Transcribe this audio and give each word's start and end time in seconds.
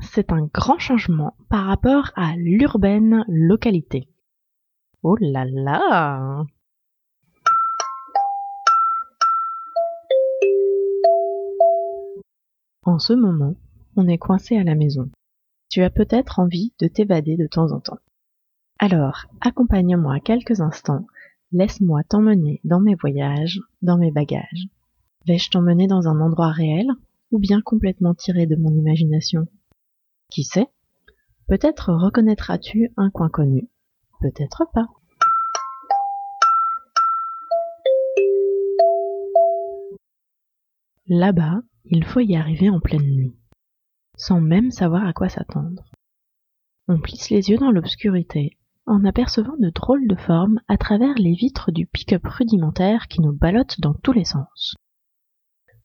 c'est 0.00 0.32
un 0.32 0.46
grand 0.52 0.78
changement 0.78 1.34
par 1.48 1.66
rapport 1.66 2.10
à 2.14 2.36
l'urbaine 2.36 3.24
localité. 3.28 4.08
Oh 5.02 5.16
là 5.20 5.44
là 5.44 6.44
En 12.84 12.98
ce 12.98 13.12
moment, 13.12 13.54
on 13.96 14.08
est 14.08 14.18
coincé 14.18 14.56
à 14.56 14.64
la 14.64 14.74
maison. 14.74 15.10
Tu 15.68 15.82
as 15.82 15.90
peut-être 15.90 16.38
envie 16.38 16.72
de 16.80 16.88
t'évader 16.88 17.36
de 17.36 17.46
temps 17.46 17.72
en 17.72 17.80
temps. 17.80 17.98
Alors, 18.78 19.26
accompagne-moi 19.40 20.20
quelques 20.20 20.60
instants, 20.60 21.06
laisse-moi 21.52 22.02
t'emmener 22.04 22.60
dans 22.64 22.80
mes 22.80 22.94
voyages, 22.94 23.60
dans 23.82 23.98
mes 23.98 24.10
bagages. 24.10 24.68
Vais-je 25.26 25.50
t'emmener 25.50 25.86
dans 25.86 26.08
un 26.08 26.20
endroit 26.20 26.50
réel 26.50 26.88
ou 27.30 27.38
bien 27.38 27.60
complètement 27.60 28.14
tiré 28.14 28.46
de 28.46 28.56
mon 28.56 28.70
imagination? 28.70 29.46
Qui 30.30 30.44
sait? 30.44 30.68
Peut-être 31.48 31.92
reconnaîtras-tu 31.92 32.92
un 32.98 33.10
coin 33.10 33.30
connu, 33.30 33.68
peut-être 34.20 34.66
pas. 34.74 34.86
Là-bas, 41.06 41.62
il 41.86 42.04
faut 42.04 42.20
y 42.20 42.36
arriver 42.36 42.68
en 42.68 42.80
pleine 42.80 43.10
nuit, 43.10 43.34
sans 44.16 44.42
même 44.42 44.70
savoir 44.70 45.06
à 45.06 45.14
quoi 45.14 45.30
s'attendre. 45.30 45.84
On 46.86 47.00
plisse 47.00 47.30
les 47.30 47.48
yeux 47.48 47.56
dans 47.56 47.70
l'obscurité, 47.70 48.58
en 48.84 49.06
apercevant 49.06 49.56
de 49.58 49.70
drôles 49.70 50.06
de 50.06 50.16
formes 50.16 50.60
à 50.68 50.76
travers 50.76 51.14
les 51.14 51.32
vitres 51.32 51.72
du 51.72 51.86
pick-up 51.86 52.26
rudimentaire 52.26 53.08
qui 53.08 53.22
nous 53.22 53.32
ballottent 53.32 53.80
dans 53.80 53.94
tous 53.94 54.12
les 54.12 54.26
sens. 54.26 54.76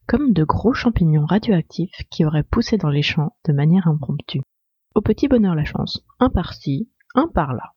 Comme 0.08 0.34
de 0.34 0.44
gros 0.44 0.74
champignons 0.74 1.26
radioactifs 1.26 2.04
qui 2.10 2.26
auraient 2.26 2.44
poussé 2.44 2.78
dans 2.78 2.90
les 2.90 3.02
champs 3.02 3.36
de 3.46 3.54
manière 3.54 3.88
impromptue. 3.88 4.42
Au 4.96 5.02
petit 5.02 5.28
bonheur 5.28 5.56
la 5.56 5.66
chance, 5.66 6.04
un 6.20 6.30
par-ci, 6.30 6.90
un 7.16 7.28
par-là. 7.28 7.74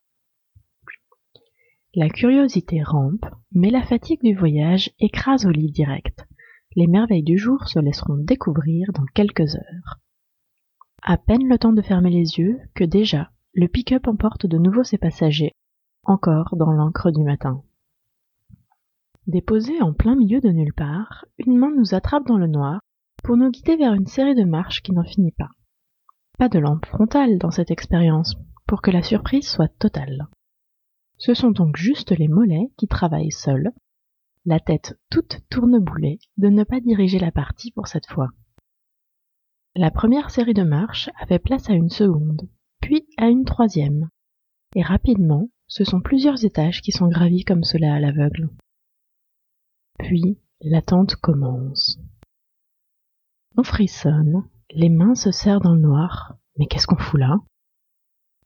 La 1.95 2.11
curiosité 2.11 2.83
rampe, 2.83 3.27
mais 3.53 3.71
la 3.71 3.83
fatigue 3.83 4.23
du 4.23 4.35
voyage 4.35 4.91
écrase 4.99 5.47
au 5.47 5.51
lit 5.51 5.71
direct, 5.71 6.27
les 6.75 6.87
merveilles 6.87 7.23
du 7.23 7.39
jour 7.39 7.69
se 7.69 7.79
laisseront 7.79 8.19
découvrir 8.19 8.93
dans 8.93 9.07
quelques 9.15 9.57
heures. 9.57 10.01
À 11.03 11.17
peine 11.17 11.49
le 11.49 11.59
temps 11.59 11.73
de 11.73 11.81
fermer 11.81 12.11
les 12.11 12.39
yeux 12.39 12.59
que 12.75 12.85
déjà 12.85 13.31
le 13.55 13.69
pick-up 13.69 14.07
emporte 14.09 14.45
de 14.45 14.59
nouveau 14.59 14.85
ses 14.85 14.99
passagers, 14.99 15.53
encore 16.03 16.55
dans 16.57 16.73
l'encre 16.73 17.11
du 17.11 17.23
matin. 17.23 17.63
Déposé 19.27 19.83
en 19.83 19.93
plein 19.93 20.15
milieu 20.15 20.41
de 20.41 20.51
nulle 20.51 20.73
part, 20.73 21.25
une 21.39 21.57
main 21.59 21.73
nous 21.75 21.95
attrape 21.95 22.27
dans 22.29 22.39
le 22.39 22.47
noir 22.47 22.81
pour 23.25 23.37
nous 23.37 23.51
guider 23.51 23.77
vers 23.77 23.93
une 23.93 24.07
série 24.07 24.37
de 24.37 24.45
marches 24.45 24.83
qui 24.83 24.93
n'en 24.93 25.03
finit 25.03 25.33
pas. 25.33 25.51
Pas 26.39 26.49
de 26.49 26.61
lampe 26.61 26.87
frontale 26.87 27.39
dans 27.39 27.51
cette 27.51 27.73
expérience, 27.73 28.37
pour 28.69 28.83
que 28.83 28.93
la 28.93 29.03
surprise 29.03 29.49
soit 29.49 29.77
totale. 29.81 30.29
Ce 31.19 31.35
sont 31.35 31.51
donc 31.51 31.77
juste 31.77 32.13
les 32.13 32.29
mollets 32.29 32.71
qui 32.77 32.87
travaillent 32.87 33.33
seuls, 33.33 33.73
la 34.45 34.61
tête 34.61 34.97
toute 35.11 35.41
tourneboulée, 35.51 36.21
de 36.37 36.49
ne 36.49 36.63
pas 36.63 36.79
diriger 36.79 37.19
la 37.19 37.33
partie 37.33 37.73
pour 37.73 37.89
cette 37.89 38.07
fois. 38.07 38.29
La 39.75 39.91
première 39.91 40.31
série 40.31 40.55
de 40.55 40.63
marches 40.63 41.11
avait 41.21 41.41
place 41.41 41.69
à 41.69 41.73
une 41.73 41.91
seconde, 41.91 42.49
puis 42.81 43.09
à 43.17 43.29
une 43.29 43.45
troisième. 43.45 44.09
Et 44.77 44.83
rapidement, 44.83 45.49
ce 45.67 45.83
sont 45.83 46.01
plusieurs 46.01 46.45
étages 46.45 46.81
qui 46.81 46.93
sont 46.93 47.09
gravis 47.09 47.43
comme 47.43 47.65
cela 47.65 47.95
à 47.95 47.99
l'aveugle. 47.99 48.51
Puis, 49.99 50.39
l'attente 50.61 51.17
commence. 51.17 51.99
On 53.57 53.63
frissonne, 53.63 54.49
les 54.71 54.89
mains 54.89 55.15
se 55.15 55.31
serrent 55.31 55.61
dans 55.61 55.75
le 55.75 55.81
noir. 55.81 56.37
Mais 56.59 56.67
qu'est-ce 56.67 56.87
qu'on 56.87 56.97
fout 56.97 57.21
là? 57.21 57.39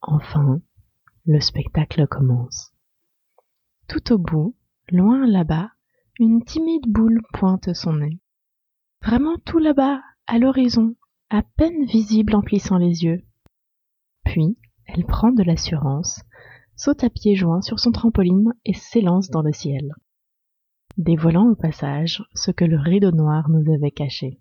Enfin, 0.01 0.61
le 1.25 1.39
spectacle 1.39 2.07
commence. 2.07 2.73
Tout 3.87 4.13
au 4.13 4.17
bout, 4.17 4.55
loin 4.89 5.25
là-bas, 5.27 5.71
une 6.19 6.43
timide 6.43 6.87
boule 6.87 7.21
pointe 7.33 7.73
son 7.73 7.93
nez. 7.93 8.19
Vraiment 9.03 9.37
tout 9.45 9.59
là-bas, 9.59 10.01
à 10.27 10.39
l'horizon, 10.39 10.95
à 11.29 11.43
peine 11.43 11.85
visible 11.85 12.35
en 12.35 12.41
plissant 12.41 12.77
les 12.77 13.03
yeux. 13.03 13.23
Puis, 14.25 14.57
elle 14.85 15.05
prend 15.05 15.31
de 15.31 15.43
l'assurance, 15.43 16.21
saute 16.75 17.03
à 17.03 17.09
pieds 17.09 17.35
joints 17.35 17.61
sur 17.61 17.79
son 17.79 17.91
trampoline 17.91 18.53
et 18.65 18.73
s'élance 18.73 19.29
dans 19.29 19.41
le 19.41 19.53
ciel, 19.53 19.93
dévoilant 20.97 21.47
au 21.47 21.55
passage 21.55 22.23
ce 22.33 22.51
que 22.51 22.65
le 22.65 22.77
rideau 22.77 23.11
noir 23.11 23.49
nous 23.49 23.73
avait 23.73 23.91
caché. 23.91 24.39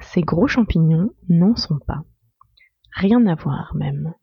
Ces 0.00 0.22
gros 0.22 0.48
champignons 0.48 1.10
n'en 1.28 1.56
sont 1.56 1.78
pas. 1.86 2.04
Rien 2.94 3.26
à 3.26 3.34
voir 3.34 3.74
même. 3.74 4.14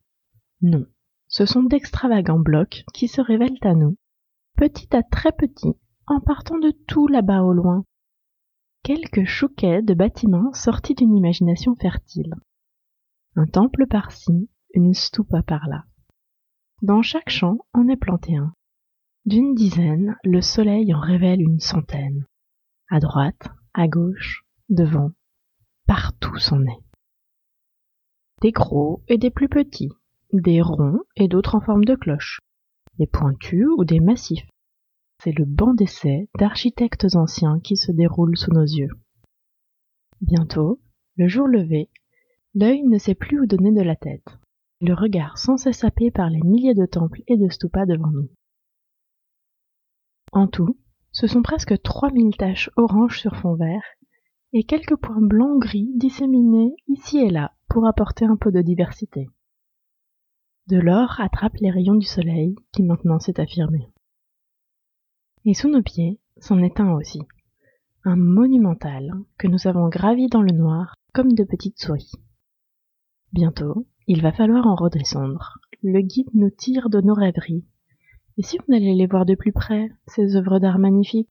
Non, 0.62 0.86
ce 1.28 1.46
sont 1.46 1.64
d'extravagants 1.64 2.40
blocs 2.40 2.84
qui 2.94 3.08
se 3.08 3.22
révèlent 3.22 3.58
à 3.62 3.74
nous, 3.74 3.98
petits 4.58 4.96
à 4.96 5.04
très 5.04 5.32
petits, 5.32 5.76
en 6.08 6.20
partant 6.20 6.58
de 6.58 6.72
tout 6.88 7.08
là-bas 7.08 7.42
au 7.42 7.54
loin. 7.54 7.84
Quelques 8.84 9.26
chouquets 9.26 9.82
de 9.82 9.94
bâtiments 9.94 10.54
sortis 10.54 10.96
d'une 10.96 11.16
imagination 11.16 11.76
fertile. 11.76 12.36
Un 13.36 13.48
temple 13.48 13.88
par-ci, 13.88 14.50
une 14.74 14.94
stupa 14.94 15.42
par-là. 15.42 15.86
Dans 16.82 17.02
chaque 17.02 17.30
champ 17.30 17.58
en 17.74 17.88
est 17.88 17.98
planté 17.98 18.38
un. 18.38 18.54
D'une 19.26 19.56
dizaine, 19.56 20.16
le 20.24 20.40
soleil 20.40 20.94
en 20.94 21.00
révèle 21.00 21.42
une 21.42 21.60
centaine. 21.60 22.28
À 22.92 23.00
droite, 23.00 23.50
à 23.74 23.88
gauche, 23.88 24.46
devant, 24.70 25.14
partout 25.88 26.38
s'en 26.38 26.62
est. 26.62 26.84
Des 28.44 28.52
gros 28.52 29.02
et 29.08 29.18
des 29.18 29.32
plus 29.32 29.50
petits, 29.50 29.90
des 30.32 30.62
ronds 30.62 31.00
et 31.16 31.28
d'autres 31.28 31.56
en 31.56 31.60
forme 31.60 31.86
de 31.86 31.96
cloche, 31.96 32.40
des 33.00 33.08
pointus 33.08 33.66
ou 33.78 33.84
des 33.84 34.00
massifs, 34.00 34.48
c'est 35.24 35.36
le 35.36 35.46
banc 35.46 35.74
d'essai 35.74 36.30
d'architectes 36.38 37.16
anciens 37.16 37.60
qui 37.60 37.78
se 37.78 37.92
déroule 37.92 38.38
sous 38.38 38.52
nos 38.52 38.62
yeux. 38.62 38.92
Bientôt, 40.22 40.80
le 41.16 41.28
jour 41.28 41.48
levé, 41.48 41.90
l'œil 42.54 42.84
ne 42.84 43.00
sait 43.00 43.16
plus 43.16 43.40
où 43.40 43.48
donner 43.48 43.72
de 43.72 43.82
la 43.82 43.96
tête, 43.96 44.38
le 44.82 44.94
regard 44.94 45.40
sans 45.40 45.58
cesse 45.58 45.84
happé 45.84 46.12
par 46.12 46.30
les 46.30 46.44
milliers 46.44 46.76
de 46.76 46.86
temples 46.86 47.24
et 47.28 47.38
de 47.38 47.50
stupas 47.50 47.88
devant 47.88 48.12
nous. 48.12 48.30
En 50.36 50.48
tout, 50.48 50.78
ce 51.14 51.28
sont 51.28 51.42
presque 51.42 51.82
trois 51.82 52.12
mille 52.12 52.36
taches 52.36 52.70
oranges 52.76 53.22
sur 53.22 53.38
fond 53.38 53.56
vert 53.56 53.86
et 54.52 54.66
quelques 54.66 54.98
points 54.98 55.22
blancs 55.22 55.62
gris 55.62 55.90
disséminés 55.96 56.76
ici 56.90 57.20
et 57.20 57.30
là 57.30 57.54
pour 57.70 57.88
apporter 57.88 58.26
un 58.26 58.36
peu 58.36 58.52
de 58.52 58.62
diversité. 58.62 59.30
De 60.68 60.78
l'or 60.78 61.22
attrape 61.22 61.56
les 61.62 61.72
rayons 61.72 61.96
du 61.96 62.06
soleil 62.06 62.54
qui 62.74 62.84
maintenant 62.84 63.18
s'est 63.18 63.40
affirmé. 63.40 63.88
Et 65.46 65.54
sous 65.54 65.70
nos 65.70 65.82
pieds 65.82 66.20
c'en 66.42 66.62
est 66.62 66.82
un 66.82 66.92
aussi, 66.92 67.22
un 68.04 68.18
monumental 68.18 69.14
que 69.38 69.48
nous 69.48 69.68
avons 69.68 69.88
gravi 69.88 70.28
dans 70.28 70.42
le 70.42 70.52
noir 70.52 70.96
comme 71.14 71.32
de 71.32 71.46
petites 71.46 71.80
souris. 71.80 72.12
Bientôt, 73.32 73.88
il 74.08 74.22
va 74.22 74.34
falloir 74.34 74.68
en 74.68 74.76
redescendre. 74.76 75.60
Le 75.82 76.02
guide 76.02 76.34
nous 76.34 76.50
tire 76.50 76.90
de 76.90 77.00
nos 77.00 77.14
rêveries. 77.14 77.66
Et 78.38 78.44
si 78.44 78.58
on 78.68 78.76
allait 78.76 78.94
les 78.94 79.08
voir 79.08 79.26
de 79.26 79.34
plus 79.34 79.54
près, 79.54 79.90
ces 80.08 80.36
œuvres 80.36 80.60
d'art 80.60 80.78
magnifiques? 80.78 81.30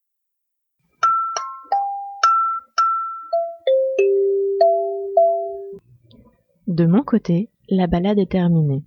De 6.67 6.87
mon 6.87 7.03
côté, 7.03 7.51
la 7.69 7.87
balade 7.87 8.19
est 8.19 8.31
terminée, 8.31 8.85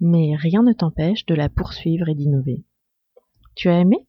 mais 0.00 0.34
rien 0.34 0.62
ne 0.62 0.72
t'empêche 0.72 1.26
de 1.26 1.34
la 1.34 1.50
poursuivre 1.50 2.08
et 2.08 2.14
d'innover. 2.14 2.64
Tu 3.54 3.68
as 3.68 3.80
aimé? 3.80 4.06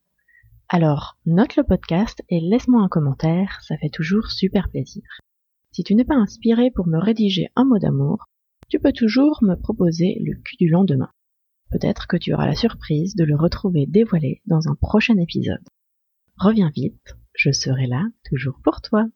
Alors, 0.70 1.18
note 1.26 1.58
le 1.58 1.64
podcast 1.64 2.24
et 2.30 2.40
laisse-moi 2.40 2.82
un 2.82 2.88
commentaire, 2.88 3.60
ça 3.62 3.76
fait 3.78 3.90
toujours 3.90 4.32
super 4.32 4.70
plaisir. 4.70 5.04
Si 5.74 5.84
tu 5.84 5.96
n'es 5.96 6.06
pas 6.06 6.16
inspiré 6.16 6.72
pour 6.72 6.88
me 6.88 6.98
rédiger 6.98 7.50
un 7.58 7.66
mot 7.66 7.78
d'amour, 7.78 8.24
tu 8.70 8.80
peux 8.80 8.94
toujours 8.94 9.40
me 9.42 9.56
proposer 9.56 10.18
le 10.22 10.36
cul 10.36 10.56
du 10.56 10.70
lendemain. 10.70 11.10
Peut-être 11.72 12.08
que 12.08 12.18
tu 12.18 12.34
auras 12.34 12.48
la 12.48 12.56
surprise 12.56 13.16
de 13.16 13.24
le 13.24 13.36
retrouver 13.36 13.86
dévoilé 13.86 14.42
dans 14.46 14.68
un 14.68 14.76
prochain 14.76 15.18
épisode. 15.18 15.64
Reviens 16.38 16.72
vite, 16.74 17.18
je 17.34 17.52
serai 17.52 17.86
là 17.86 18.06
toujours 18.28 18.60
pour 18.64 18.82
toi. 18.82 19.08